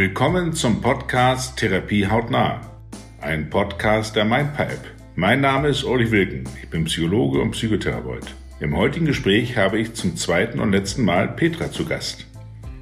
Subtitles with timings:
[0.00, 2.62] Willkommen zum Podcast Therapie hautnah,
[3.20, 4.80] ein Podcast der Mindpipe.
[5.14, 8.34] Mein Name ist Uli Wilken, ich bin Psychologe und Psychotherapeut.
[8.60, 12.24] Im heutigen Gespräch habe ich zum zweiten und letzten Mal Petra zu Gast.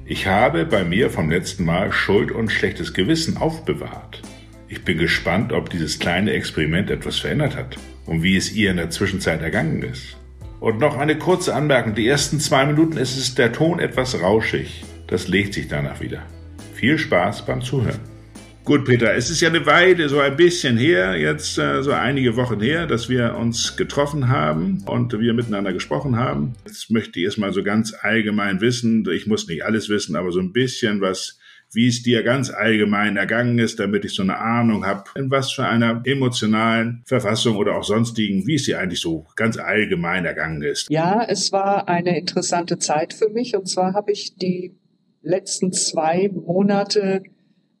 [0.05, 4.21] Ich habe bei mir vom letzten Mal Schuld und schlechtes Gewissen aufbewahrt.
[4.69, 7.75] Ich bin gespannt, ob dieses kleine Experiment etwas verändert hat
[8.05, 10.15] und wie es ihr in der Zwischenzeit ergangen ist.
[10.61, 11.95] Und noch eine kurze Anmerkung.
[11.95, 14.85] Die ersten zwei Minuten ist es der Ton etwas rauschig.
[15.07, 16.23] Das legt sich danach wieder.
[16.79, 17.99] Viel Spaß beim Zuhören.
[18.63, 22.37] Gut, Peter, es ist ja eine Weile, so ein bisschen her, jetzt äh, so einige
[22.37, 26.53] Wochen her, dass wir uns getroffen haben und wir miteinander gesprochen haben.
[26.65, 30.39] Jetzt möchte ich erstmal so ganz allgemein wissen, ich muss nicht alles wissen, aber so
[30.39, 31.37] ein bisschen was,
[31.73, 35.51] wie es dir ganz allgemein ergangen ist, damit ich so eine Ahnung habe, in was
[35.51, 40.61] für einer emotionalen Verfassung oder auch sonstigen, wie es dir eigentlich so ganz allgemein ergangen
[40.61, 40.89] ist.
[40.89, 44.79] Ja, es war eine interessante Zeit für mich und zwar habe ich die
[45.21, 47.23] letzten zwei Monate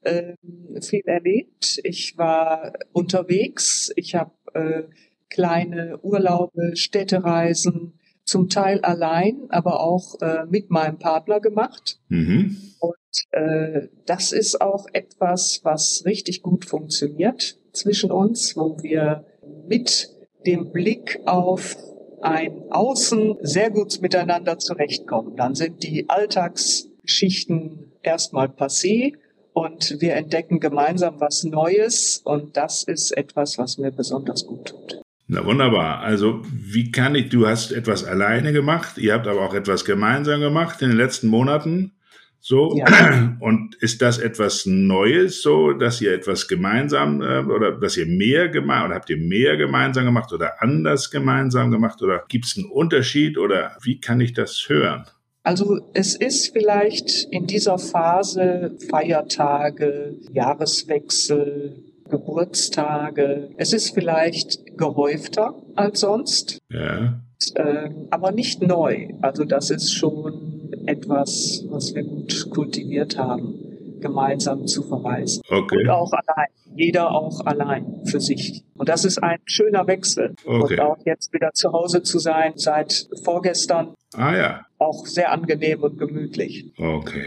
[0.01, 0.33] äh,
[0.81, 1.79] viel erlebt.
[1.83, 4.83] Ich war unterwegs, ich habe äh,
[5.29, 7.93] kleine Urlaube, Städtereisen,
[8.29, 11.99] zum Teil allein, aber auch äh, mit meinem Partner gemacht.
[12.09, 12.57] Mhm.
[12.79, 12.95] Und
[13.31, 19.25] äh, das ist auch etwas, was richtig gut funktioniert zwischen uns, wo wir
[19.67, 20.09] mit
[20.45, 21.75] dem Blick auf
[22.21, 25.35] ein Außen sehr gut miteinander zurechtkommen.
[25.35, 29.13] Dann sind die Alltags Schichten erstmal passé
[29.53, 35.01] und wir entdecken gemeinsam was Neues und das ist etwas, was mir besonders gut tut.
[35.27, 35.99] Na wunderbar.
[35.99, 40.41] Also wie kann ich, du hast etwas alleine gemacht, ihr habt aber auch etwas gemeinsam
[40.41, 41.93] gemacht in den letzten Monaten.
[42.39, 43.35] So, ja.
[43.39, 48.49] und ist das etwas Neues, so, dass ihr etwas gemeinsam äh, oder dass ihr mehr
[48.49, 52.65] gemacht oder habt ihr mehr gemeinsam gemacht oder anders gemeinsam gemacht oder gibt es einen
[52.65, 55.05] Unterschied oder wie kann ich das hören?
[55.49, 63.49] Also es ist vielleicht in dieser Phase Feiertage, Jahreswechsel, Geburtstage.
[63.57, 67.19] Es ist vielleicht gehäufter als sonst, ja.
[67.55, 69.07] äh, aber nicht neu.
[69.23, 73.55] Also das ist schon etwas, was wir gut kultiviert haben
[74.01, 75.41] gemeinsam zu verreisen.
[75.49, 75.81] Okay.
[75.81, 76.49] Und auch allein.
[76.75, 78.63] Jeder auch allein für sich.
[78.75, 80.35] Und das ist ein schöner Wechsel.
[80.45, 80.73] Okay.
[80.73, 83.93] Und auch jetzt wieder zu Hause zu sein, seit vorgestern.
[84.13, 84.65] Ah ja.
[84.77, 86.71] Auch sehr angenehm und gemütlich.
[86.77, 87.25] Okay.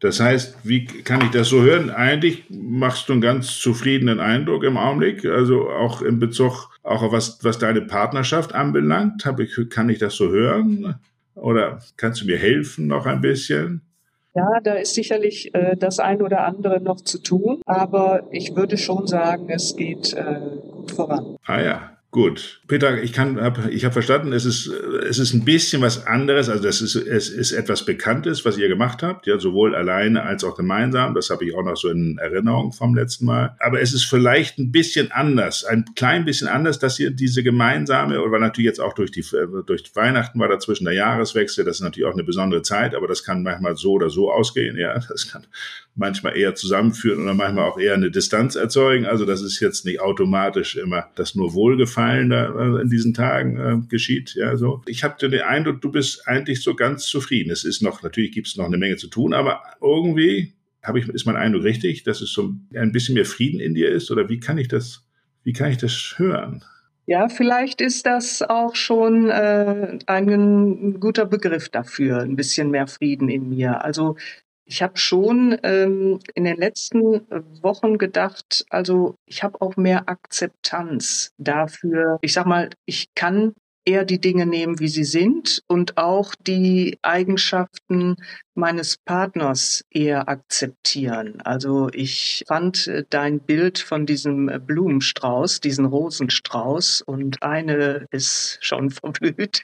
[0.00, 1.88] Das heißt, wie kann ich das so hören?
[1.88, 7.38] Eigentlich machst du einen ganz zufriedenen Eindruck im Augenblick, also auch in Bezug, auch was,
[7.42, 9.24] was deine Partnerschaft anbelangt.
[9.24, 10.96] Hab ich, kann ich das so hören?
[11.34, 13.82] Oder kannst du mir helfen noch ein bisschen?
[14.36, 18.76] Ja, da ist sicherlich äh, das ein oder andere noch zu tun, aber ich würde
[18.76, 21.36] schon sagen, es geht äh, gut voran.
[21.46, 25.44] Ah ja, Gut, Peter, ich kann, hab, ich habe verstanden, es ist, es ist ein
[25.44, 26.48] bisschen was anderes.
[26.48, 30.42] Also das ist, es ist etwas Bekanntes, was ihr gemacht habt, ja, sowohl alleine als
[30.44, 31.14] auch gemeinsam.
[31.14, 33.56] Das habe ich auch noch so in Erinnerung vom letzten Mal.
[33.58, 38.22] Aber es ist vielleicht ein bisschen anders, ein klein bisschen anders, dass ihr diese gemeinsame,
[38.22, 39.24] oder natürlich jetzt auch durch die,
[39.66, 41.64] durch Weihnachten war dazwischen der Jahreswechsel.
[41.66, 44.78] Das ist natürlich auch eine besondere Zeit, aber das kann manchmal so oder so ausgehen.
[44.78, 45.46] Ja, das kann
[45.96, 49.06] manchmal eher zusammenführen oder manchmal auch eher eine Distanz erzeugen.
[49.06, 53.14] Also das ist jetzt nicht automatisch immer das nur Wohlgefallen Gefallen da äh, in diesen
[53.14, 54.34] Tagen äh, geschieht.
[54.34, 54.82] Ja, so.
[54.86, 57.50] Ich habe den Eindruck, du bist eigentlich so ganz zufrieden.
[57.50, 60.52] Es ist noch, natürlich gibt es noch eine Menge zu tun, aber irgendwie
[60.82, 63.90] habe ich, ist mein Eindruck richtig, dass es so ein bisschen mehr Frieden in dir
[63.90, 64.10] ist?
[64.10, 65.06] Oder wie kann ich das,
[65.42, 66.62] wie kann ich das hören?
[67.06, 73.28] Ja, vielleicht ist das auch schon äh, ein guter Begriff dafür, ein bisschen mehr Frieden
[73.28, 73.84] in mir.
[73.84, 74.16] Also
[74.66, 77.26] ich habe schon ähm, in den letzten
[77.62, 82.18] Wochen gedacht, also ich habe auch mehr Akzeptanz dafür.
[82.20, 83.54] Ich sag mal, ich kann
[83.86, 88.16] eher die Dinge nehmen, wie sie sind und auch die Eigenschaften
[88.54, 91.40] meines Partners eher akzeptieren.
[91.42, 98.90] Also ich fand äh, dein Bild von diesem Blumenstrauß, diesen Rosenstrauß und eine ist schon
[98.90, 99.62] verblüht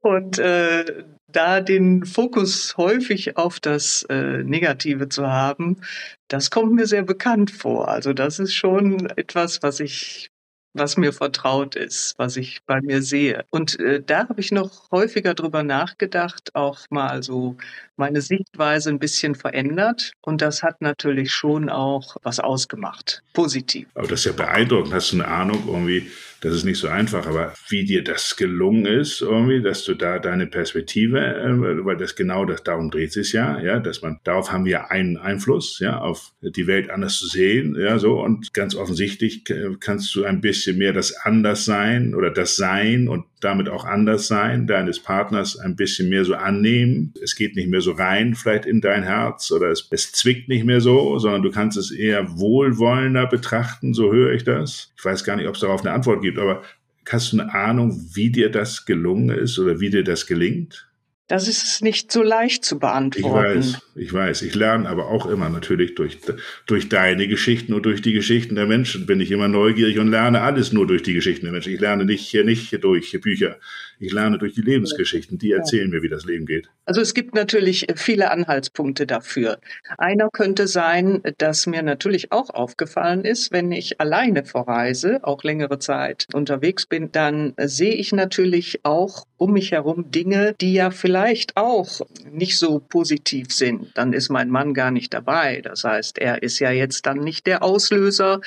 [0.00, 5.82] und äh, da den Fokus häufig auf das äh, Negative zu haben,
[6.28, 7.88] das kommt mir sehr bekannt vor.
[7.88, 10.30] Also das ist schon etwas, was ich
[10.78, 13.44] was mir vertraut ist, was ich bei mir sehe.
[13.50, 17.56] Und äh, da habe ich noch häufiger drüber nachgedacht, auch mal so
[17.96, 20.12] meine Sichtweise ein bisschen verändert.
[20.20, 23.22] Und das hat natürlich schon auch was ausgemacht.
[23.32, 23.88] Positiv.
[23.94, 24.92] Aber das ist ja beeindruckend.
[24.92, 26.10] Hast du eine Ahnung irgendwie,
[26.40, 30.18] das ist nicht so einfach, aber wie dir das gelungen ist, irgendwie, dass du da
[30.18, 34.52] deine Perspektive, äh, weil das genau das, darum dreht sich ja, ja, dass man, darauf
[34.52, 38.74] haben wir einen Einfluss, ja, auf die Welt anders zu sehen, ja, so, und ganz
[38.74, 39.44] offensichtlich
[39.80, 44.66] kannst du ein bisschen mehr das Anderssein oder das Sein und damit auch anders sein,
[44.66, 47.12] deines Partners ein bisschen mehr so annehmen.
[47.22, 50.64] Es geht nicht mehr so rein vielleicht in dein Herz oder es, es zwickt nicht
[50.64, 54.92] mehr so, sondern du kannst es eher wohlwollender betrachten, so höre ich das.
[54.96, 56.62] Ich weiß gar nicht, ob es darauf eine Antwort gibt, aber
[57.08, 60.85] hast du eine Ahnung, wie dir das gelungen ist oder wie dir das gelingt?
[61.28, 63.58] Das ist nicht so leicht zu beantworten.
[63.58, 64.42] Ich weiß, ich weiß.
[64.42, 66.18] Ich lerne aber auch immer natürlich durch,
[66.66, 70.42] durch deine Geschichten und durch die Geschichten der Menschen bin ich immer neugierig und lerne
[70.42, 71.74] alles nur durch die Geschichten der Menschen.
[71.74, 73.58] Ich lerne nicht, nicht durch Bücher.
[73.98, 75.38] Ich lerne durch die Lebensgeschichten.
[75.38, 76.68] Die erzählen mir, wie das Leben geht.
[76.84, 79.58] Also es gibt natürlich viele Anhaltspunkte dafür.
[79.98, 85.78] Einer könnte sein, dass mir natürlich auch aufgefallen ist, wenn ich alleine verreise, auch längere
[85.78, 91.56] Zeit unterwegs bin, dann sehe ich natürlich auch um mich herum Dinge, die ja vielleicht
[91.56, 92.00] auch
[92.30, 93.88] nicht so positiv sind.
[93.94, 95.60] Dann ist mein Mann gar nicht dabei.
[95.62, 98.40] Das heißt, er ist ja jetzt dann nicht der Auslöser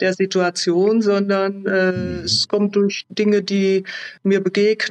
[0.00, 2.24] der Situation, sondern äh, mhm.
[2.24, 3.84] es kommt durch Dinge, die
[4.22, 4.89] mir begegnen,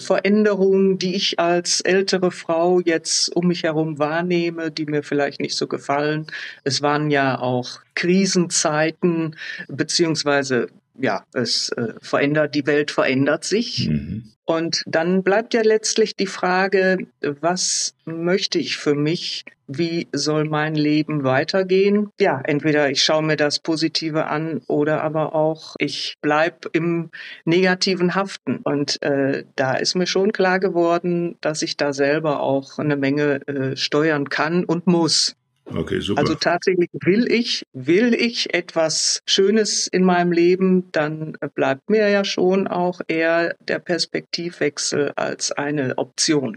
[0.00, 5.56] Veränderungen, die ich als ältere Frau jetzt um mich herum wahrnehme, die mir vielleicht nicht
[5.56, 6.26] so gefallen.
[6.64, 9.36] Es waren ja auch Krisenzeiten
[9.68, 10.68] beziehungsweise
[11.00, 13.88] ja, es äh, verändert, die Welt verändert sich.
[13.88, 14.32] Mhm.
[14.46, 19.44] Und dann bleibt ja letztlich die Frage, was möchte ich für mich?
[19.66, 22.10] Wie soll mein Leben weitergehen?
[22.20, 27.10] Ja, entweder ich schaue mir das Positive an oder aber auch ich bleib im
[27.44, 28.58] Negativen haften.
[28.58, 33.46] Und äh, da ist mir schon klar geworden, dass ich da selber auch eine Menge
[33.48, 35.34] äh, steuern kann und muss.
[35.66, 36.20] Okay, super.
[36.20, 42.24] Also tatsächlich will ich, will ich etwas Schönes in meinem Leben, dann bleibt mir ja
[42.24, 46.56] schon auch eher der Perspektivwechsel als eine Option.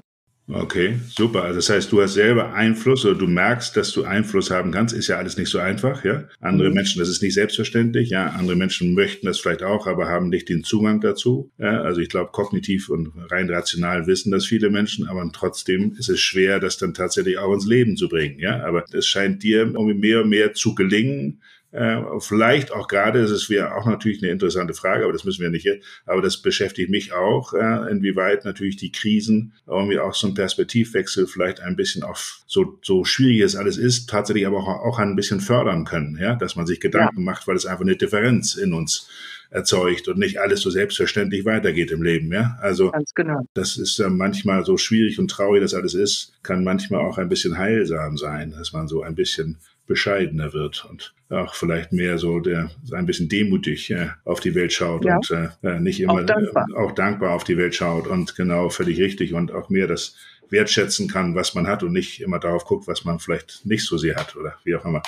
[0.52, 1.44] Okay, super.
[1.44, 4.96] Also das heißt, du hast selber Einfluss oder du merkst, dass du Einfluss haben kannst.
[4.96, 6.24] Ist ja alles nicht so einfach, ja.
[6.40, 6.76] Andere mhm.
[6.76, 8.30] Menschen, das ist nicht selbstverständlich, ja.
[8.30, 11.52] Andere Menschen möchten das vielleicht auch, aber haben nicht den Zugang dazu.
[11.60, 11.82] Ja?
[11.82, 16.20] Also ich glaube, kognitiv und rein rational wissen das viele Menschen, aber trotzdem ist es
[16.20, 18.64] schwer, das dann tatsächlich auch ins Leben zu bringen, ja.
[18.64, 23.50] Aber es scheint dir irgendwie mehr und mehr zu gelingen, äh, vielleicht auch gerade, das
[23.50, 25.68] wäre auch natürlich eine interessante Frage, aber das müssen wir nicht,
[26.06, 31.28] aber das beschäftigt mich auch, äh, inwieweit natürlich die Krisen irgendwie auch so ein Perspektivwechsel
[31.28, 35.16] vielleicht ein bisschen auf so, so schwierig es alles ist, tatsächlich aber auch, auch ein
[35.16, 37.26] bisschen fördern können, ja, dass man sich Gedanken ja.
[37.26, 39.08] macht, weil es einfach eine Differenz in uns
[39.52, 42.58] erzeugt und nicht alles so selbstverständlich weitergeht im Leben, ja.
[42.62, 43.42] Also genau.
[43.54, 47.30] das ist äh, manchmal so schwierig und traurig, das alles ist, kann manchmal auch ein
[47.30, 49.58] bisschen heilsam sein, dass man so ein bisschen
[49.90, 54.72] bescheidener wird und auch vielleicht mehr so der ein bisschen demutig äh, auf die Welt
[54.72, 55.18] schaut ja.
[55.18, 56.66] und äh, äh nicht immer auch dankbar.
[56.70, 60.16] Äh, auch dankbar auf die Welt schaut und genau völlig richtig und auch mehr das
[60.50, 63.98] wertschätzen kann, was man hat und nicht immer darauf guckt, was man vielleicht nicht so
[63.98, 65.02] sehr hat oder wie auch immer.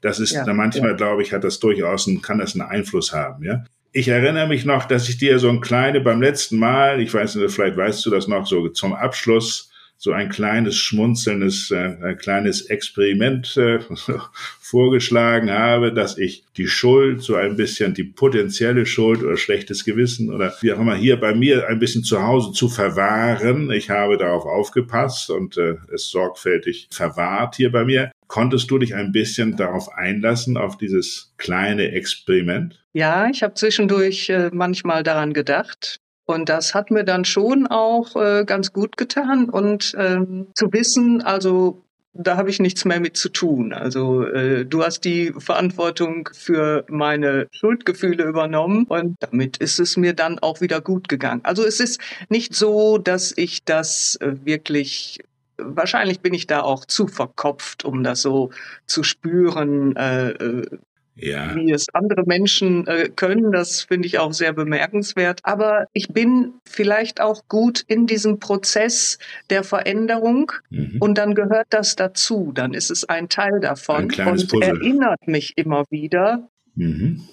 [0.00, 0.96] Das ist ja, manchmal, ja.
[0.96, 3.64] glaube ich, hat das durchaus ein, kann das einen Einfluss haben, ja.
[3.92, 7.34] Ich erinnere mich noch, dass ich dir so ein kleine beim letzten Mal, ich weiß
[7.34, 9.69] nicht, vielleicht weißt du das noch, so zum Abschluss
[10.02, 13.80] so ein kleines schmunzelndes, äh, ein kleines Experiment äh,
[14.58, 20.32] vorgeschlagen habe, dass ich die Schuld, so ein bisschen die potenzielle Schuld oder schlechtes Gewissen
[20.32, 23.70] oder wie auch immer hier bei mir ein bisschen zu Hause zu verwahren.
[23.70, 28.10] Ich habe darauf aufgepasst und äh, es sorgfältig verwahrt hier bei mir.
[28.26, 32.82] Konntest du dich ein bisschen darauf einlassen, auf dieses kleine Experiment?
[32.94, 35.99] Ja, ich habe zwischendurch äh, manchmal daran gedacht.
[36.30, 41.22] Und das hat mir dann schon auch äh, ganz gut getan und ähm, zu wissen,
[41.22, 41.82] also
[42.12, 43.72] da habe ich nichts mehr mit zu tun.
[43.72, 50.12] Also äh, du hast die Verantwortung für meine Schuldgefühle übernommen und damit ist es mir
[50.12, 51.40] dann auch wieder gut gegangen.
[51.44, 55.20] Also es ist nicht so, dass ich das äh, wirklich
[55.62, 58.50] wahrscheinlich bin ich da auch zu verkopft, um das so
[58.86, 60.78] zu spüren, äh, äh
[61.20, 61.54] ja.
[61.54, 63.52] wie es andere Menschen äh, können.
[63.52, 65.40] Das finde ich auch sehr bemerkenswert.
[65.42, 69.18] Aber ich bin vielleicht auch gut in diesem Prozess
[69.50, 70.96] der Veränderung mhm.
[71.00, 72.52] und dann gehört das dazu.
[72.54, 74.62] Dann ist es ein Teil davon ein und Puzzle.
[74.62, 76.48] erinnert mich immer wieder.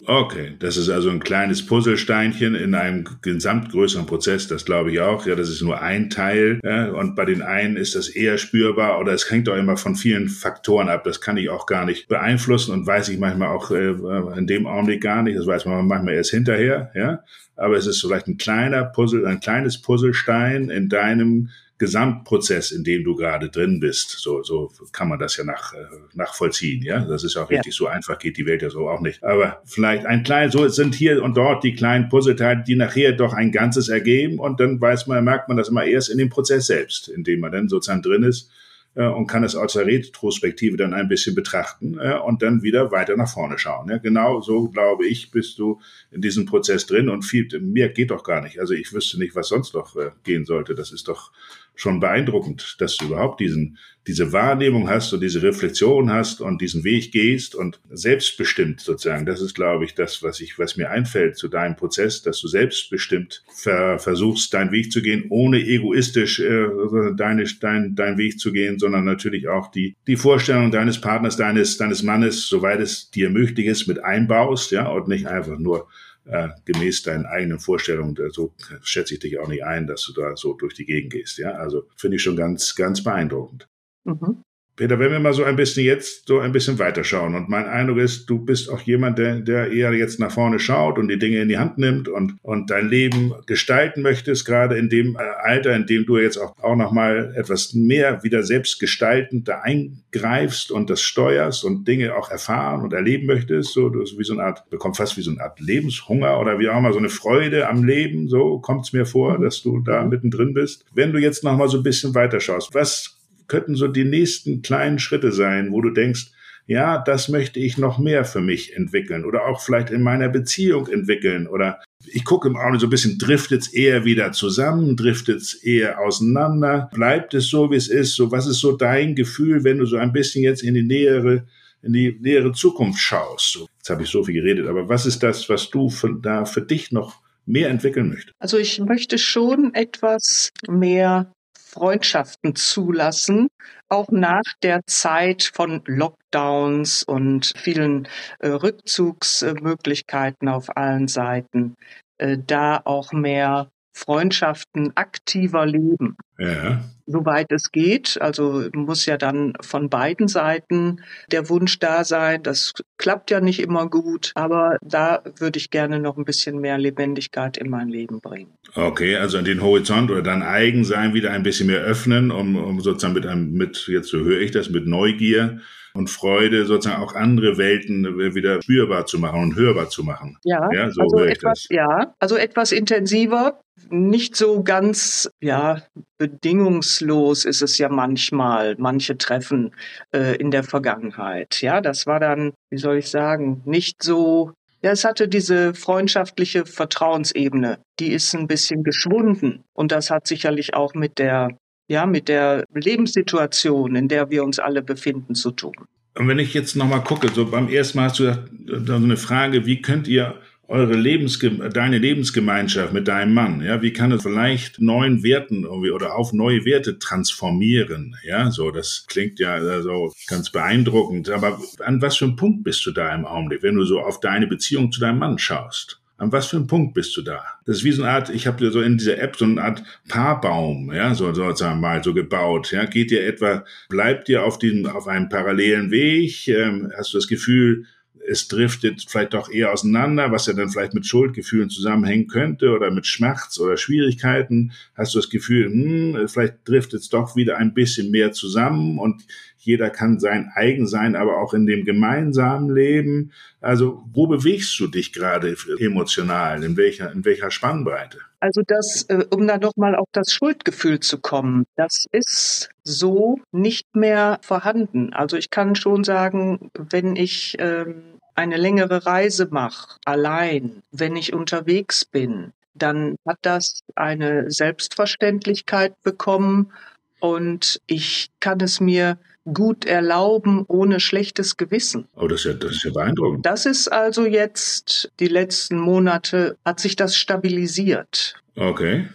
[0.05, 5.25] Okay, das ist also ein kleines Puzzlesteinchen in einem gesamtgrößeren Prozess, das glaube ich auch.
[5.25, 8.99] Ja, das ist nur ein Teil ja, und bei den einen ist das eher spürbar
[8.99, 11.03] oder es hängt auch immer von vielen Faktoren ab.
[11.03, 13.93] Das kann ich auch gar nicht beeinflussen und weiß ich manchmal auch äh,
[14.37, 15.37] in dem Augenblick gar nicht.
[15.37, 16.91] Das weiß man manchmal erst hinterher.
[16.93, 17.23] Ja,
[17.55, 23.03] aber es ist vielleicht ein kleiner Puzzle, ein kleines Puzzlestein in deinem Gesamtprozess, in dem
[23.03, 24.09] du gerade drin bist.
[24.09, 26.81] So, so kann man das ja nach, äh, nachvollziehen.
[26.83, 27.73] Ja, das ist auch richtig.
[27.73, 27.77] Ja.
[27.77, 29.23] So einfach geht die Welt ja so auch nicht.
[29.23, 33.33] Aber vielleicht ein klein, so sind hier und dort die kleinen Puzzleteile, die nachher doch
[33.33, 34.39] ein Ganzes ergeben.
[34.39, 37.41] Und dann weiß man, merkt man das immer erst in dem Prozess selbst, in dem
[37.41, 38.49] man dann sozusagen drin ist
[38.97, 42.91] äh, und kann es aus der Retrospektive dann ein bisschen betrachten äh, und dann wieder
[42.91, 43.89] weiter nach vorne schauen.
[43.89, 45.79] Ja, genau so, glaube ich, bist du
[46.11, 48.59] in diesem Prozess drin und viel mehr geht doch gar nicht.
[48.59, 50.73] Also ich wüsste nicht, was sonst noch äh, gehen sollte.
[50.73, 51.31] Das ist doch
[51.77, 56.83] schon beeindruckend, dass du überhaupt diesen, diese Wahrnehmung hast und diese Reflexion hast und diesen
[56.83, 59.25] Weg gehst und selbstbestimmt sozusagen.
[59.25, 62.47] Das ist, glaube ich, das, was ich, was mir einfällt zu deinem Prozess, dass du
[62.47, 66.67] selbstbestimmt ver, versuchst, deinen Weg zu gehen, ohne egoistisch äh,
[67.15, 71.77] deine, dein, dein Weg zu gehen, sondern natürlich auch die, die Vorstellung deines Partners, deines,
[71.77, 75.87] deines Mannes, soweit es dir möglich ist, mit einbaust, ja, und nicht einfach nur
[76.29, 80.35] äh, gemäß deinen eigenen Vorstellungen, so schätze ich dich auch nicht ein, dass du da
[80.35, 81.37] so durch die Gegend gehst.
[81.37, 83.67] Ja, also finde ich schon ganz, ganz beeindruckend.
[84.03, 84.43] Mhm.
[84.77, 87.97] Peter, wenn wir mal so ein bisschen jetzt so ein bisschen weiterschauen und mein Eindruck
[87.97, 91.41] ist, du bist auch jemand, der, der eher jetzt nach vorne schaut und die Dinge
[91.41, 95.75] in die Hand nimmt und, und dein Leben gestalten möchtest, gerade in dem äh, Alter,
[95.75, 100.69] in dem du jetzt auch, auch noch mal etwas mehr wieder selbst gestaltend da eingreifst
[100.71, 104.43] und das steuerst und Dinge auch erfahren und erleben möchtest, so du wie so eine
[104.43, 107.67] Art, bekommt fast wie so eine Art Lebenshunger oder wie auch immer so eine Freude
[107.67, 110.85] am Leben, so kommt es mir vor, dass du da mittendrin bist.
[110.93, 113.16] Wenn du jetzt noch mal so ein bisschen weiterschaust, was
[113.47, 116.31] könnten so die nächsten kleinen Schritte sein, wo du denkst,
[116.67, 120.87] ja, das möchte ich noch mehr für mich entwickeln oder auch vielleicht in meiner Beziehung
[120.87, 125.37] entwickeln oder ich gucke im Auge so ein bisschen, driftet es eher wieder zusammen, driftet
[125.37, 129.63] es eher auseinander, bleibt es so, wie es ist, so was ist so dein Gefühl,
[129.63, 131.47] wenn du so ein bisschen jetzt in die nähere
[131.83, 133.53] in die nähere Zukunft schaust.
[133.53, 136.45] So, jetzt habe ich so viel geredet, aber was ist das, was du von da
[136.45, 138.33] für dich noch mehr entwickeln möchtest?
[138.39, 141.31] Also ich möchte schon etwas mehr
[141.77, 143.49] Freundschaften zulassen,
[143.87, 148.07] auch nach der Zeit von Lockdowns und vielen
[148.39, 151.75] äh, Rückzugsmöglichkeiten auf allen Seiten,
[152.17, 156.17] äh, da auch mehr Freundschaften aktiver leben.
[156.37, 156.83] Ja.
[157.07, 158.21] Soweit es geht.
[158.21, 161.01] Also muss ja dann von beiden Seiten
[161.31, 162.43] der Wunsch da sein.
[162.43, 166.77] Das klappt ja nicht immer gut, aber da würde ich gerne noch ein bisschen mehr
[166.77, 168.51] Lebendigkeit in mein Leben bringen.
[168.75, 173.15] Okay, also den Horizont oder dein Eigensein wieder ein bisschen mehr öffnen, um, um sozusagen
[173.15, 175.59] mit einem, mit, jetzt so höre ich das, mit Neugier
[175.97, 180.37] und Freude sozusagen auch andere Welten wieder spürbar zu machen und hörbar zu machen.
[180.43, 185.81] Ja, ja so also etwas, ja, also etwas intensiver, nicht so ganz, ja,
[186.17, 189.75] bedingungslos ist es ja manchmal, manche Treffen
[190.11, 191.61] äh, in der Vergangenheit.
[191.61, 196.65] Ja, das war dann, wie soll ich sagen, nicht so ja, es hatte diese freundschaftliche
[196.65, 199.63] Vertrauensebene, die ist ein bisschen geschwunden.
[199.73, 204.59] Und das hat sicherlich auch mit der ja, mit der Lebenssituation, in der wir uns
[204.59, 205.75] alle befinden, zu tun.
[206.15, 208.49] Und wenn ich jetzt nochmal gucke, so beim ersten Mal hast du gesagt,
[208.87, 210.35] so eine Frage, wie könnt ihr
[210.67, 215.91] eure Lebensge deine Lebensgemeinschaft mit deinem Mann, ja, wie kann es vielleicht neuen Werten irgendwie
[215.91, 218.15] oder auf neue Werte transformieren?
[218.23, 221.29] Ja, so, das klingt ja so also ganz beeindruckend.
[221.29, 224.19] Aber an was für einem Punkt bist du da im Augenblick, wenn du so auf
[224.19, 226.01] deine Beziehung zu deinem Mann schaust?
[226.17, 227.43] An was für einem Punkt bist du da?
[227.65, 229.83] Das ist wie so eine Art, ich habe so in dieser App so eine Art
[230.07, 232.71] Paarbaum, ja, so sozusagen mal so gebaut.
[232.71, 236.47] Ja, geht dir etwa, bleibt dir auf diesem, auf einem parallelen Weg?
[236.47, 237.85] Ähm, hast du das Gefühl,
[238.27, 242.91] es driftet vielleicht doch eher auseinander, was ja dann vielleicht mit Schuldgefühlen zusammenhängen könnte oder
[242.91, 244.73] mit Schmerz oder Schwierigkeiten.
[244.95, 249.23] Hast du das Gefühl, hm, vielleicht driftet es doch wieder ein bisschen mehr zusammen und
[249.57, 253.31] jeder kann sein eigen sein, aber auch in dem gemeinsamen Leben.
[253.59, 256.63] Also wo bewegst du dich gerade emotional?
[256.63, 258.19] In welcher, in welcher Spannbreite?
[258.39, 263.95] Also das, äh, um da nochmal auf das Schuldgefühl zu kommen, das ist so nicht
[263.95, 265.11] mehr vorhanden.
[265.13, 271.33] Also ich kann schon sagen, wenn ich ähm, eine längere Reise mache, allein, wenn ich
[271.33, 276.71] unterwegs bin, dann hat das eine Selbstverständlichkeit bekommen
[277.19, 279.17] und ich kann es mir
[279.51, 282.07] gut erlauben, ohne schlechtes Gewissen.
[282.15, 283.45] Oh, das ist ja, das ist ja beeindruckend.
[283.45, 288.35] Das ist also jetzt, die letzten Monate, hat sich das stabilisiert.
[288.55, 289.07] Okay.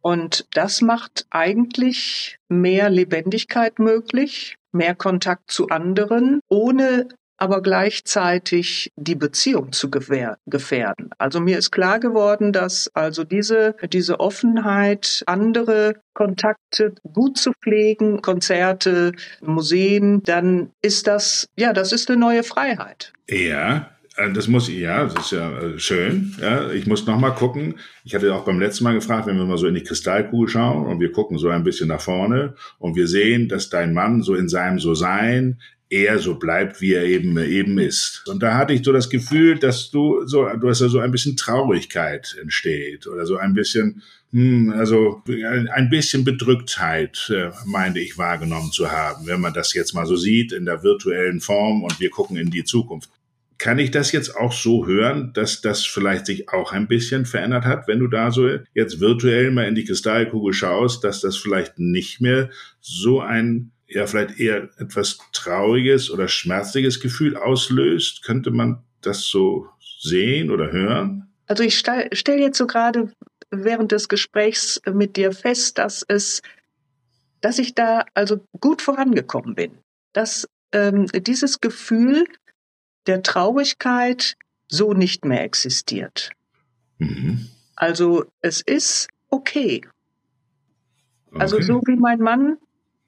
[0.00, 7.08] Und das macht eigentlich mehr Lebendigkeit möglich, mehr Kontakt zu anderen, ohne
[7.40, 11.10] aber gleichzeitig die Beziehung zu gefährden.
[11.18, 18.20] Also mir ist klar geworden, dass also diese, diese Offenheit, andere Kontakte gut zu pflegen,
[18.20, 23.14] Konzerte, Museen, dann ist das, ja, das ist eine neue Freiheit.
[23.26, 26.34] Ja, äh, das muss, ja, das ist ja äh, schön.
[26.42, 27.76] Ja, ich muss noch mal gucken.
[28.04, 30.86] Ich hatte auch beim letzten Mal gefragt, wenn wir mal so in die Kristallkugel schauen
[30.86, 34.34] und wir gucken so ein bisschen nach vorne und wir sehen, dass dein Mann so
[34.34, 35.58] in seinem So-Sein
[35.90, 38.22] er so bleibt, wie er eben eben ist.
[38.28, 41.10] Und da hatte ich so das Gefühl, dass du so, du hast ja so ein
[41.10, 48.16] bisschen Traurigkeit entsteht oder so ein bisschen, hm, also ein bisschen Bedrücktheit, äh, meinte ich
[48.16, 51.98] wahrgenommen zu haben, wenn man das jetzt mal so sieht in der virtuellen Form und
[51.98, 53.10] wir gucken in die Zukunft.
[53.58, 57.64] Kann ich das jetzt auch so hören, dass das vielleicht sich auch ein bisschen verändert
[57.64, 61.78] hat, wenn du da so jetzt virtuell mal in die Kristallkugel schaust, dass das vielleicht
[61.78, 62.48] nicht mehr
[62.80, 68.22] so ein ja vielleicht eher etwas trauriges oder schmerzliches Gefühl auslöst?
[68.24, 69.68] Könnte man das so
[70.00, 71.28] sehen oder hören?
[71.46, 73.12] Also ich stelle stell jetzt so gerade
[73.50, 76.42] während des Gesprächs mit dir fest, dass es,
[77.40, 79.78] dass ich da also gut vorangekommen bin,
[80.12, 82.24] dass ähm, dieses Gefühl
[83.06, 84.36] der Traurigkeit
[84.68, 86.30] so nicht mehr existiert.
[86.98, 87.48] Mhm.
[87.74, 89.80] Also es ist okay.
[91.32, 91.56] Also okay.
[91.56, 92.58] Also so wie mein Mann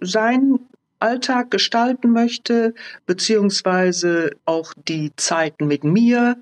[0.00, 0.58] sein
[1.02, 2.74] Alltag gestalten möchte,
[3.06, 6.36] beziehungsweise auch die Zeiten mit mir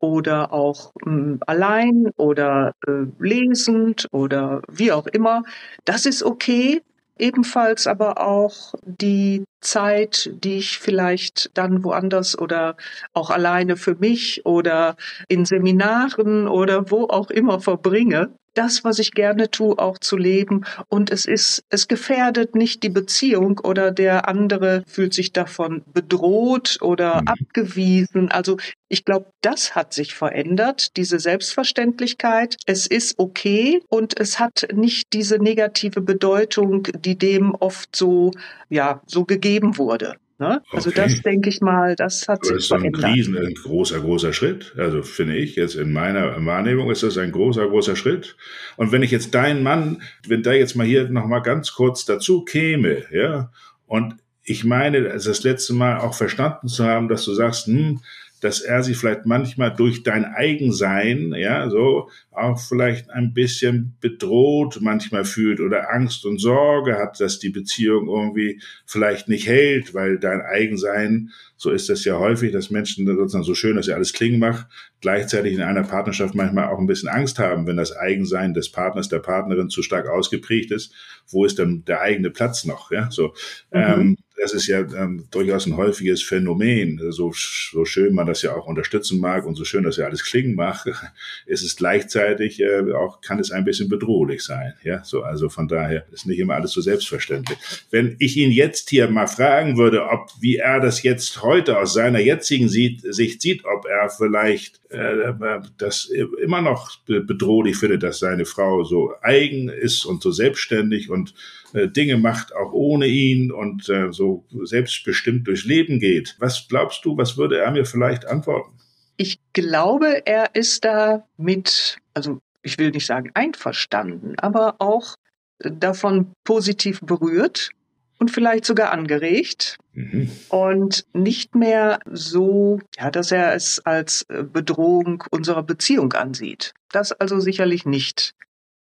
[0.00, 5.42] oder auch äh, allein oder äh, lesend oder wie auch immer.
[5.84, 6.82] Das ist okay.
[7.18, 12.78] Ebenfalls aber auch die Zeit, die ich vielleicht dann woanders oder
[13.12, 14.96] auch alleine für mich oder
[15.28, 20.64] in Seminaren oder wo auch immer verbringe, das, was ich gerne tue, auch zu leben.
[20.88, 26.78] Und es ist, es gefährdet nicht die Beziehung oder der andere fühlt sich davon bedroht
[26.80, 27.28] oder mhm.
[27.28, 28.30] abgewiesen.
[28.30, 28.56] Also
[28.88, 32.56] ich glaube, das hat sich verändert, diese Selbstverständlichkeit.
[32.66, 38.32] Es ist okay und es hat nicht diese negative Bedeutung, die dem oft so,
[38.68, 40.16] ja, so gegeben wurde.
[40.40, 40.62] Ne?
[40.72, 41.02] Also okay.
[41.02, 44.74] das denke ich mal, das hat sich Das ist ein riesen, ein großer, großer Schritt.
[44.78, 48.38] Also finde ich jetzt in meiner Wahrnehmung ist das ein großer, großer Schritt.
[48.78, 52.06] Und wenn ich jetzt deinen Mann, wenn da jetzt mal hier noch mal ganz kurz
[52.06, 53.52] dazu käme, ja,
[53.86, 58.00] und ich meine, das letzte Mal auch verstanden zu haben, dass du sagst, hm,
[58.40, 64.78] dass er sich vielleicht manchmal durch dein Eigensein, ja, so auch vielleicht ein bisschen bedroht
[64.80, 70.18] manchmal fühlt oder Angst und Sorge hat, dass die Beziehung irgendwie vielleicht nicht hält, weil
[70.18, 74.14] dein Eigensein, so ist das ja häufig, dass Menschen sozusagen so schön, dass sie alles
[74.14, 74.66] klingen macht,
[75.02, 79.08] gleichzeitig in einer Partnerschaft manchmal auch ein bisschen Angst haben, wenn das Eigensein des Partners,
[79.08, 80.94] der Partnerin zu stark ausgeprägt ist.
[81.28, 82.90] Wo ist dann der eigene Platz noch?
[82.90, 83.34] Ja, so.
[83.72, 83.80] Mhm.
[83.80, 87.00] Ähm, das ist ja ähm, durchaus ein häufiges Phänomen.
[87.10, 90.24] So, so schön man das ja auch unterstützen mag und so schön das ja alles
[90.24, 90.86] klingen mag,
[91.46, 94.72] ist es gleichzeitig äh, auch, kann es ein bisschen bedrohlich sein.
[94.82, 97.58] Ja, so, also von daher ist nicht immer alles so selbstverständlich.
[97.90, 101.92] Wenn ich ihn jetzt hier mal fragen würde, ob, wie er das jetzt heute aus
[101.92, 103.02] seiner jetzigen Sicht
[103.42, 105.34] sieht, ob er vielleicht äh,
[105.76, 106.10] das
[106.42, 111.34] immer noch bedrohlich findet, dass seine Frau so eigen ist und so selbstständig und
[111.72, 114.29] äh, Dinge macht, auch ohne ihn und äh, so
[114.62, 116.36] selbstbestimmt durchs Leben geht.
[116.38, 118.78] Was glaubst du, was würde er mir vielleicht antworten?
[119.16, 125.14] Ich glaube, er ist da mit, also ich will nicht sagen einverstanden, aber auch
[125.58, 127.70] davon positiv berührt
[128.18, 130.30] und vielleicht sogar angeregt mhm.
[130.48, 136.74] und nicht mehr so, ja, dass er es als Bedrohung unserer Beziehung ansieht.
[136.90, 138.34] Das also sicherlich nicht.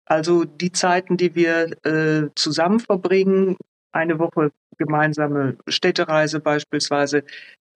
[0.07, 3.57] Also die Zeiten, die wir äh, zusammen verbringen,
[3.93, 7.25] eine Woche gemeinsame Städtereise beispielsweise,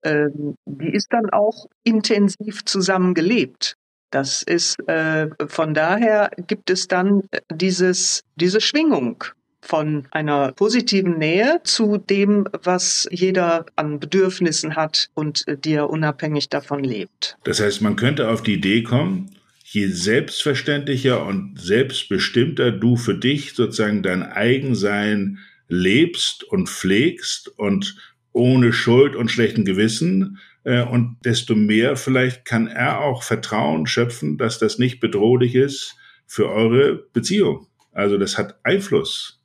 [0.05, 3.77] ähm, die ist dann auch intensiv zusammen gelebt.
[4.11, 9.25] Das ist äh, von daher gibt es dann dieses diese Schwingung
[9.61, 15.91] von einer positiven Nähe zu dem, was jeder an Bedürfnissen hat und äh, die er
[15.91, 17.37] unabhängig davon lebt.
[17.45, 19.31] Das heißt, man könnte auf die Idee kommen,
[19.65, 27.97] je selbstverständlicher und selbstbestimmter du für dich sozusagen dein Eigensein lebst und pflegst und
[28.33, 34.39] ohne Schuld und schlechten Gewissen, äh, und desto mehr vielleicht kann er auch Vertrauen schöpfen,
[34.39, 35.97] dass das nicht bedrohlich ist
[36.27, 37.67] für eure Beziehung.
[37.93, 39.41] Also das hat Einfluss.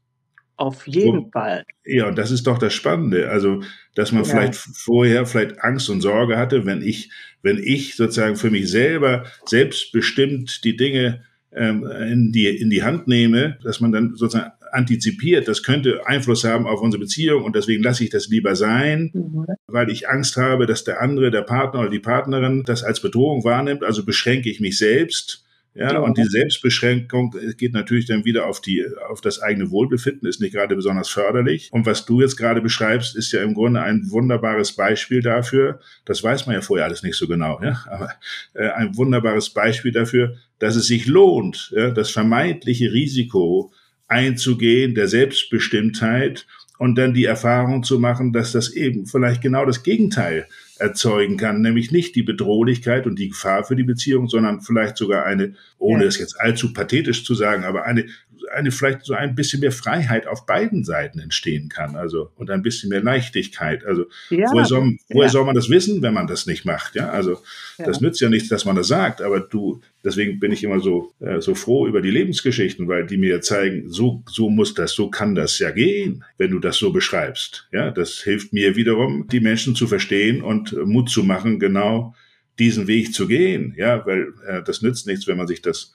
[0.55, 1.63] Auf jeden und, Fall.
[1.85, 3.29] Ja, und das ist doch das Spannende.
[3.29, 3.61] Also,
[3.95, 4.29] dass man ja.
[4.29, 9.25] vielleicht vorher vielleicht Angst und Sorge hatte, wenn ich, wenn ich sozusagen für mich selber
[9.45, 15.47] selbstbestimmt die Dinge ähm, in, die, in die Hand nehme, dass man dann sozusagen antizipiert,
[15.47, 19.45] das könnte Einfluss haben auf unsere Beziehung und deswegen lasse ich das lieber sein, mhm.
[19.67, 23.43] weil ich Angst habe, dass der andere, der Partner oder die Partnerin das als Bedrohung
[23.43, 23.83] wahrnimmt.
[23.83, 25.43] Also beschränke ich mich selbst
[25.75, 30.27] ja, ja, und die Selbstbeschränkung geht natürlich dann wieder auf die, auf das eigene Wohlbefinden,
[30.27, 31.69] ist nicht gerade besonders förderlich.
[31.71, 35.79] Und was du jetzt gerade beschreibst, ist ja im Grunde ein wunderbares Beispiel dafür.
[36.05, 38.11] Das weiß man ja vorher alles nicht so genau, ja, aber
[38.55, 43.71] äh, ein wunderbares Beispiel dafür, dass es sich lohnt, ja, das vermeintliche Risiko
[44.09, 46.45] einzugehen der Selbstbestimmtheit
[46.77, 51.61] und dann die Erfahrung zu machen, dass das eben vielleicht genau das Gegenteil erzeugen kann,
[51.61, 56.05] nämlich nicht die Bedrohlichkeit und die Gefahr für die Beziehung, sondern vielleicht sogar eine, ohne
[56.05, 58.05] es jetzt allzu pathetisch zu sagen, aber eine
[58.53, 62.61] eine vielleicht so ein bisschen mehr Freiheit auf beiden Seiten entstehen kann, also und ein
[62.61, 63.85] bisschen mehr Leichtigkeit.
[63.85, 65.31] Also ja, woher, soll, woher ja.
[65.31, 66.95] soll man das wissen, wenn man das nicht macht?
[66.95, 67.41] Ja, also
[67.77, 67.85] ja.
[67.85, 71.13] das nützt ja nichts, dass man das sagt, aber du, deswegen bin ich immer so
[71.19, 75.09] äh, so froh über die Lebensgeschichten, weil die mir zeigen, so so muss das, so
[75.09, 77.67] kann das ja gehen, wenn du das so beschreibst.
[77.71, 82.15] Ja, das hilft mir wiederum, die Menschen zu verstehen und Mut zu machen, genau
[82.59, 83.73] diesen Weg zu gehen.
[83.77, 85.93] Ja, weil äh, das nützt nichts, wenn man sich das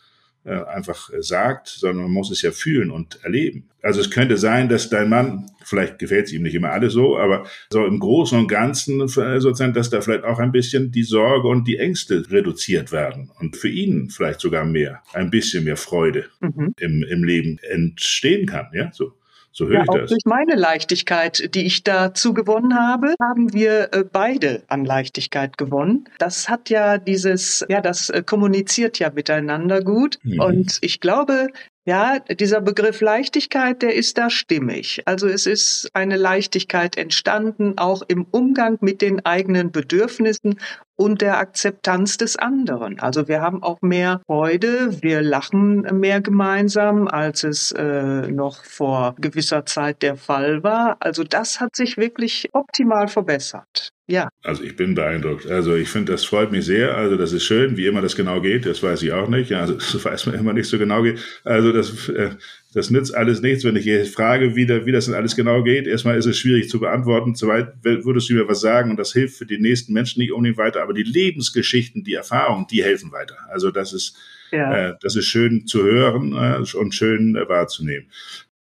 [0.51, 3.71] einfach sagt, sondern man muss es ja fühlen und erleben.
[3.83, 7.19] Also es könnte sein, dass dein Mann, vielleicht gefällt es ihm nicht immer alles so,
[7.19, 9.07] aber so im Großen und Ganzen äh,
[9.41, 13.57] sozusagen, dass da vielleicht auch ein bisschen die Sorge und die Ängste reduziert werden und
[13.57, 16.75] für ihn vielleicht sogar mehr, ein bisschen mehr Freude mhm.
[16.79, 19.13] im, im Leben entstehen kann, ja, so.
[19.57, 20.11] So höre ja, ich auch das.
[20.11, 26.09] Durch meine Leichtigkeit, die ich dazu gewonnen habe, haben wir äh, beide an Leichtigkeit gewonnen.
[26.19, 30.19] Das hat ja dieses, ja, das äh, kommuniziert ja miteinander gut.
[30.25, 30.41] Mhm.
[30.41, 31.49] Und ich glaube,
[31.87, 35.03] ja, dieser Begriff Leichtigkeit, der ist da stimmig.
[35.05, 40.59] Also es ist eine Leichtigkeit entstanden, auch im Umgang mit den eigenen Bedürfnissen
[40.97, 43.01] und der Akzeptanz des anderen.
[43.01, 49.15] Also wir haben auch mehr Freude, wir lachen mehr gemeinsam, als es äh, noch vor
[49.19, 50.97] gewisser Zeit der Fall war.
[51.01, 53.94] Also das hat sich wirklich optimal verbessert.
[54.07, 54.29] Ja.
[54.43, 55.47] Also ich bin beeindruckt.
[55.47, 56.95] Also ich finde, das freut mich sehr.
[56.95, 58.67] Also das ist schön, wie immer das genau geht.
[58.67, 59.53] Das weiß ich auch nicht.
[59.53, 61.19] Also das weiß man immer nicht so genau geht.
[61.43, 62.31] Also das, äh,
[62.75, 65.63] das nützt alles nichts, wenn ich jetzt frage, wie, da, wie das denn alles genau
[65.63, 65.87] geht.
[65.87, 67.35] Erstmal ist es schwierig zu beantworten.
[67.35, 70.59] Soweit würdest du mir was sagen und das hilft für die nächsten Menschen nicht unbedingt
[70.59, 70.83] weiter.
[70.83, 73.37] Aber die Lebensgeschichten, die Erfahrungen, die helfen weiter.
[73.49, 74.19] Also das ist,
[74.53, 74.91] ja.
[74.91, 78.09] äh, das ist schön zu hören äh, und schön wahrzunehmen.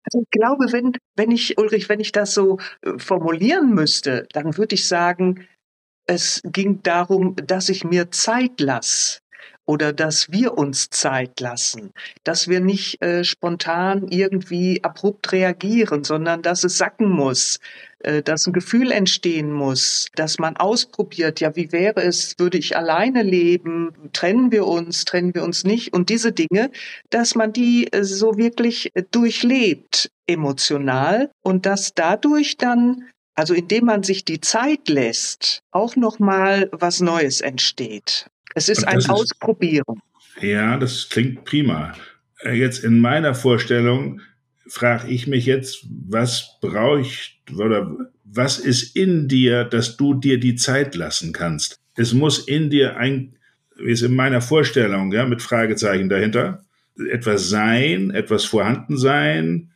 [0.05, 4.57] Also ich glaube, wenn, wenn ich, Ulrich, wenn ich das so äh, formulieren müsste, dann
[4.57, 5.47] würde ich sagen,
[6.07, 9.19] es ging darum, dass ich mir Zeit lasse
[9.67, 11.91] oder dass wir uns Zeit lassen,
[12.23, 17.59] dass wir nicht äh, spontan irgendwie abrupt reagieren, sondern dass es sacken muss,
[17.99, 22.77] äh, dass ein Gefühl entstehen muss, dass man ausprobiert, ja, wie wäre es, würde ich
[22.77, 26.71] alleine leben, trennen wir uns, trennen wir uns nicht und diese Dinge,
[27.09, 33.85] dass man die äh, so wirklich äh, durchlebt emotional und dass dadurch dann also indem
[33.85, 38.29] man sich die Zeit lässt, auch noch mal was Neues entsteht.
[38.53, 40.01] Es ist ein ist, Ausprobieren.
[40.41, 41.93] Ja, das klingt prima.
[42.43, 44.19] Jetzt in meiner Vorstellung
[44.69, 50.39] frage ich mich jetzt, was brauche ich oder was ist in dir, dass du dir
[50.39, 51.79] die Zeit lassen kannst?
[51.95, 53.35] Es muss in dir ein,
[53.75, 56.63] wie es in meiner Vorstellung, ja, mit Fragezeichen dahinter,
[57.09, 59.71] etwas sein, etwas vorhanden sein,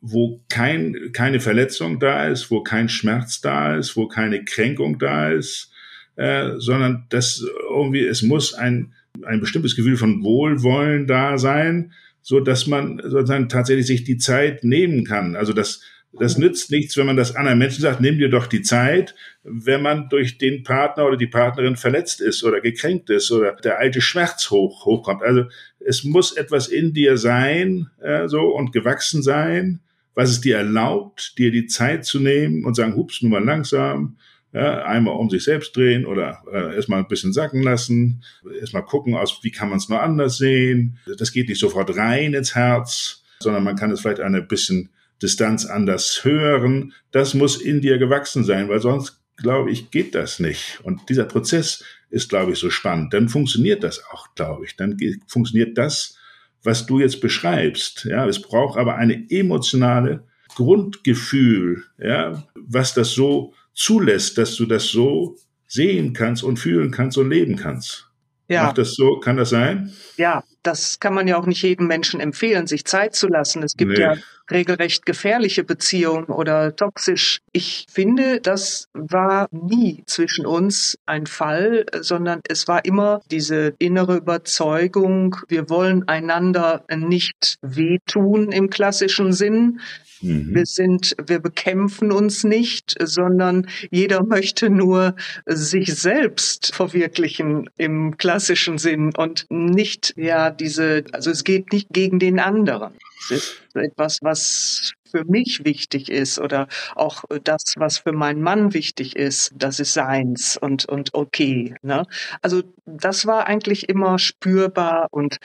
[0.00, 5.30] wo kein, keine Verletzung da ist, wo kein Schmerz da ist, wo keine Kränkung da
[5.30, 5.72] ist,
[6.16, 11.92] äh, sondern das irgendwie, es muss ein, ein bestimmtes Gefühl von Wohlwollen da sein,
[12.24, 15.36] so dass man sozusagen tatsächlich sich die Zeit nehmen kann.
[15.36, 18.62] Also das, das nützt nichts, wenn man das anderen Menschen sagt, nimm dir doch die
[18.62, 23.52] Zeit, wenn man durch den Partner oder die Partnerin verletzt ist oder gekränkt ist oder
[23.56, 25.22] der alte Schmerz hoch, hochkommt.
[25.22, 25.44] Also
[25.80, 29.80] es muss etwas in dir sein, äh, so und gewachsen sein,
[30.14, 34.16] was es dir erlaubt, dir die Zeit zu nehmen und sagen, hups, nur mal langsam,
[34.54, 38.22] ja, einmal um sich selbst drehen oder äh, erstmal ein bisschen sacken lassen,
[38.60, 40.98] erstmal gucken, aus, wie kann man es nur anders sehen.
[41.18, 44.90] Das geht nicht sofort rein ins Herz, sondern man kann es vielleicht eine bisschen
[45.20, 46.92] Distanz anders hören.
[47.10, 50.80] Das muss in dir gewachsen sein, weil sonst, glaube ich, geht das nicht.
[50.84, 53.12] Und dieser Prozess ist, glaube ich, so spannend.
[53.12, 54.76] Dann funktioniert das auch, glaube ich.
[54.76, 56.16] Dann funktioniert das,
[56.62, 58.04] was du jetzt beschreibst.
[58.04, 60.22] Ja, es braucht aber eine emotionale
[60.54, 67.18] Grundgefühl, ja, was das so zulässt, dass du das so sehen kannst und fühlen kannst
[67.18, 68.08] und leben kannst.
[68.48, 68.64] Ja.
[68.64, 69.20] Macht das so?
[69.20, 69.92] Kann das sein?
[70.16, 73.62] Ja, das kann man ja auch nicht jedem Menschen empfehlen, sich Zeit zu lassen.
[73.62, 74.00] Es gibt nee.
[74.00, 74.16] ja
[74.50, 77.40] regelrecht gefährliche Beziehungen oder toxisch.
[77.52, 84.16] Ich finde, das war nie zwischen uns ein Fall, sondern es war immer diese innere
[84.16, 89.80] Überzeugung, wir wollen einander nicht wehtun im klassischen Sinn.
[90.20, 90.54] Mhm.
[90.54, 98.78] Wir sind, wir bekämpfen uns nicht, sondern jeder möchte nur sich selbst verwirklichen im klassischen
[98.78, 102.94] Sinn und nicht, ja, diese, also es geht nicht gegen den anderen.
[103.20, 108.74] Es ist etwas, was für mich wichtig ist oder auch das, was für meinen Mann
[108.74, 111.76] wichtig ist, das ist seins und, und okay.
[111.82, 112.04] Ne?
[112.42, 115.38] Also das war eigentlich immer spürbar und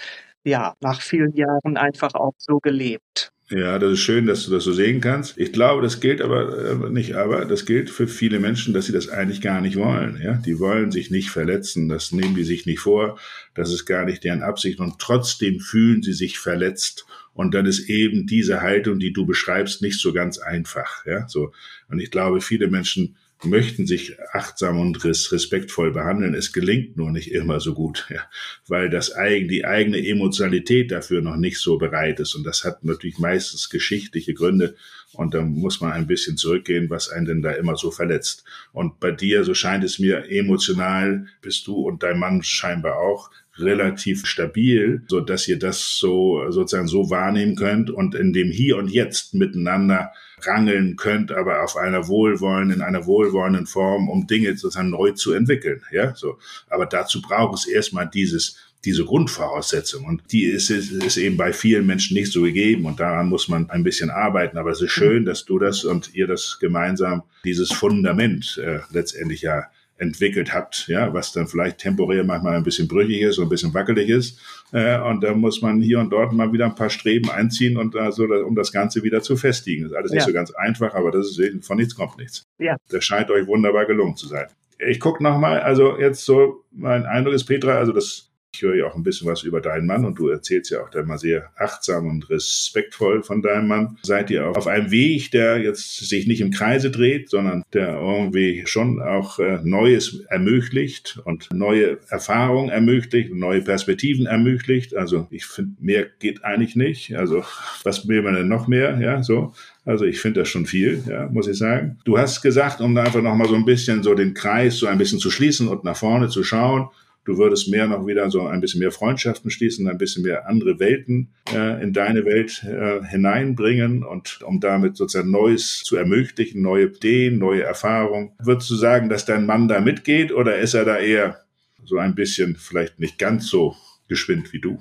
[0.43, 3.32] ja, nach vielen Jahren einfach auch so gelebt.
[3.52, 5.36] Ja, das ist schön, dass du das so sehen kannst.
[5.38, 8.92] Ich glaube, das gilt aber äh, nicht, aber das gilt für viele Menschen, dass sie
[8.92, 10.22] das eigentlich gar nicht wollen.
[10.22, 11.90] Ja, die wollen sich nicht verletzen.
[11.90, 13.18] Das nehmen die sich nicht vor.
[13.56, 14.80] Das ist gar nicht deren Absicht.
[14.80, 17.08] Und trotzdem fühlen sie sich verletzt.
[17.34, 21.06] Und dann ist eben diese Haltung, die du beschreibst, nicht so ganz einfach.
[21.08, 21.52] Ja, so.
[21.90, 26.34] Und ich glaube, viele Menschen möchten sich achtsam und respektvoll behandeln.
[26.34, 28.21] Es gelingt nur nicht immer so gut, ja,
[28.67, 32.36] weil das eigen, die eigene Emotionalität dafür noch nicht so bereit ist.
[32.36, 34.75] Und das hat natürlich meistens geschichtliche Gründe.
[35.13, 38.43] Und da muss man ein bisschen zurückgehen, was einen denn da immer so verletzt.
[38.73, 43.32] Und bei dir, so scheint es mir, emotional bist du und dein Mann scheinbar auch
[43.60, 48.78] relativ stabil, so dass ihr das so sozusagen so wahrnehmen könnt und in dem Hier
[48.78, 54.56] und Jetzt miteinander rangeln könnt, aber auf einer wohlwollenden, in einer wohlwollenden Form, um Dinge
[54.56, 55.82] sozusagen neu zu entwickeln.
[55.91, 56.39] Ja, so.
[56.69, 60.06] Aber dazu braucht es erstmal dieses diese Grundvoraussetzung.
[60.06, 62.86] Und die ist, ist, ist eben bei vielen Menschen nicht so gegeben.
[62.86, 64.58] Und daran muss man ein bisschen arbeiten.
[64.58, 69.41] Aber es ist schön, dass du das und ihr das gemeinsam, dieses Fundament äh, letztendlich
[69.41, 69.65] ja
[70.00, 73.74] entwickelt habt, ja, was dann vielleicht temporär manchmal ein bisschen brüchig ist und ein bisschen
[73.74, 74.40] wackelig ist.
[74.72, 77.96] Äh, und da muss man hier und dort mal wieder ein paar Streben einziehen und
[77.96, 79.84] äh, so, um das Ganze wieder zu festigen.
[79.84, 80.16] Das ist alles ja.
[80.16, 82.44] nicht so ganz einfach, aber das ist von nichts kommt nichts.
[82.58, 82.78] Ja.
[82.90, 84.48] Das scheint euch wunderbar gelungen zu sein.
[84.80, 88.86] Ich gucke nochmal, also jetzt so, mein Eindruck ist, Petra, also das ich höre ja
[88.86, 91.52] auch ein bisschen was über deinen Mann und du erzählst ja auch da mal sehr
[91.56, 93.98] achtsam und respektvoll von deinem Mann.
[94.02, 97.96] Seid ihr auch auf einem Weg, der jetzt sich nicht im Kreise dreht, sondern der
[98.00, 104.96] irgendwie schon auch äh, Neues ermöglicht und neue Erfahrungen ermöglicht, neue Perspektiven ermöglicht.
[104.96, 107.16] Also ich finde, mehr geht eigentlich nicht.
[107.16, 107.44] Also
[107.84, 109.00] was will man denn noch mehr?
[109.00, 109.54] Ja, so.
[109.86, 111.98] Also ich finde das schon viel, ja, muss ich sagen.
[112.04, 115.20] Du hast gesagt, um einfach nochmal so ein bisschen so den Kreis so ein bisschen
[115.20, 116.90] zu schließen und nach vorne zu schauen,
[117.25, 120.79] Du würdest mehr noch wieder so ein bisschen mehr Freundschaften schließen, ein bisschen mehr andere
[120.79, 126.86] Welten äh, in deine Welt äh, hineinbringen und um damit sozusagen Neues zu ermöglichen, neue
[126.86, 128.32] Ideen, neue Erfahrungen.
[128.39, 131.39] Würdest du sagen, dass dein Mann da mitgeht oder ist er da eher
[131.86, 133.75] so ein bisschen vielleicht nicht ganz so
[134.08, 134.79] geschwind wie du?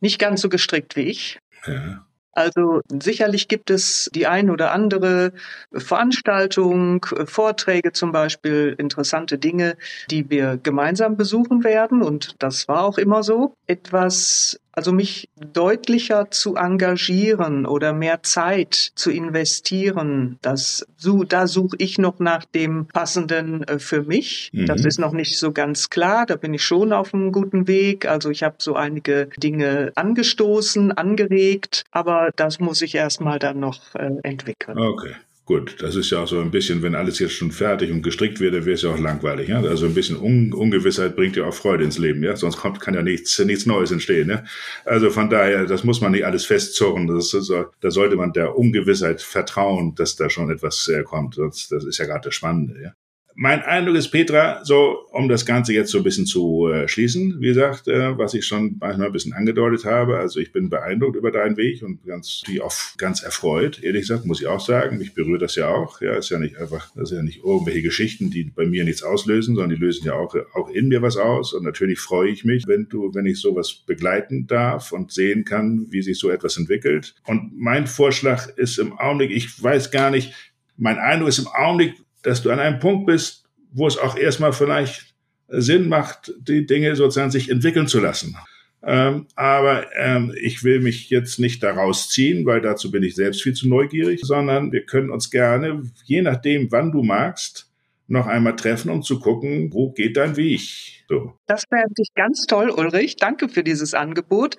[0.00, 1.38] Nicht ganz so gestrickt wie ich.
[1.66, 2.07] Ja.
[2.38, 5.32] Also sicherlich gibt es die ein oder andere
[5.72, 9.76] Veranstaltung, Vorträge zum Beispiel, interessante Dinge,
[10.08, 12.00] die wir gemeinsam besuchen werden.
[12.00, 13.54] Und das war auch immer so.
[13.66, 21.74] Etwas also mich deutlicher zu engagieren oder mehr Zeit zu investieren, das, so, da suche
[21.80, 24.50] ich noch nach dem Passenden äh, für mich.
[24.52, 24.66] Mhm.
[24.66, 28.06] Das ist noch nicht so ganz klar, da bin ich schon auf einem guten Weg.
[28.06, 33.96] Also ich habe so einige Dinge angestoßen, angeregt, aber das muss ich erstmal dann noch
[33.96, 34.78] äh, entwickeln.
[34.78, 35.16] Okay.
[35.48, 38.38] Gut, das ist ja auch so ein bisschen, wenn alles jetzt schon fertig und gestrickt
[38.38, 39.48] wäre, wäre es ja auch langweilig.
[39.48, 39.62] Ja?
[39.62, 42.22] Also ein bisschen Un Ungewissheit bringt ja auch Freude ins Leben.
[42.22, 42.36] Ja?
[42.36, 44.28] Sonst kommt, kann ja nichts, nichts Neues entstehen.
[44.28, 44.44] Ja?
[44.84, 47.06] Also von daher, das muss man nicht alles festzurren.
[47.06, 51.38] Das ist, da sollte man der Ungewissheit vertrauen, dass da schon etwas äh, kommt.
[51.38, 52.82] Das, das ist ja gerade das Spannende.
[52.82, 52.92] Ja?
[53.40, 57.36] Mein Eindruck ist, Petra, so um das Ganze jetzt so ein bisschen zu äh, schließen,
[57.38, 60.18] wie gesagt, äh, was ich schon manchmal ein bisschen angedeutet habe.
[60.18, 64.26] Also ich bin beeindruckt über deinen Weg und ganz, wie oft ganz erfreut, ehrlich gesagt,
[64.26, 64.98] muss ich auch sagen.
[64.98, 66.00] Mich berührt das ja auch.
[66.00, 69.04] Ja, ist ja nicht einfach, das sind ja nicht irgendwelche Geschichten, die bei mir nichts
[69.04, 71.52] auslösen, sondern die lösen ja auch, auch in mir was aus.
[71.52, 75.86] Und natürlich freue ich mich, wenn du, wenn ich sowas begleiten darf und sehen kann,
[75.90, 77.14] wie sich so etwas entwickelt.
[77.24, 80.32] Und mein Vorschlag ist im Augenblick, ich weiß gar nicht,
[80.76, 81.94] mein Eindruck ist im Augenblick,
[82.28, 85.14] dass du an einem Punkt bist, wo es auch erstmal vielleicht
[85.48, 88.36] Sinn macht, die Dinge sozusagen sich entwickeln zu lassen.
[88.82, 93.42] Ähm, aber ähm, ich will mich jetzt nicht daraus ziehen, weil dazu bin ich selbst
[93.42, 97.67] viel zu neugierig, sondern wir können uns gerne, je nachdem, wann du magst,
[98.08, 100.60] noch einmal treffen, um zu gucken, wo geht dein Weg.
[101.08, 101.34] So.
[101.46, 103.16] Das wäre natürlich ganz toll, Ulrich.
[103.16, 104.56] Danke für dieses Angebot.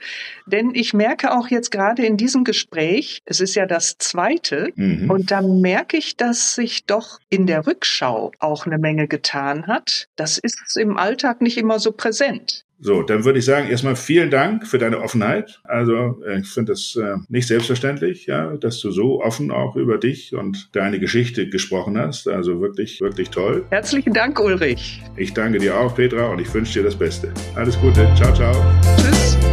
[0.47, 5.09] Denn ich merke auch jetzt gerade in diesem Gespräch, es ist ja das zweite, mhm.
[5.09, 10.07] und da merke ich, dass sich doch in der Rückschau auch eine Menge getan hat.
[10.15, 12.65] Das ist im Alltag nicht immer so präsent.
[12.81, 15.59] So, dann würde ich sagen, erstmal vielen Dank für deine Offenheit.
[15.63, 19.97] Also äh, ich finde das äh, nicht selbstverständlich, ja, dass du so offen auch über
[19.97, 22.27] dich und deine Geschichte gesprochen hast.
[22.27, 23.65] Also wirklich, wirklich toll.
[23.69, 25.01] Herzlichen Dank, Ulrich.
[25.17, 27.33] Ich danke dir auch, Petra, und ich wünsche dir das Beste.
[27.55, 28.07] Alles Gute.
[28.15, 28.53] Ciao, ciao.
[28.97, 29.48] Tschüss.